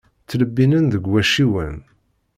[0.21, 1.77] Ttlebbinen deg wacciwen.